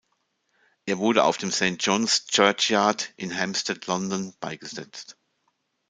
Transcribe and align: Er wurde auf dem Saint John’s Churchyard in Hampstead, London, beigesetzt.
Er 0.87 0.97
wurde 0.97 1.23
auf 1.23 1.37
dem 1.37 1.51
Saint 1.51 1.85
John’s 1.85 2.25
Churchyard 2.25 3.13
in 3.17 3.37
Hampstead, 3.37 3.85
London, 3.85 4.33
beigesetzt. 4.39 5.15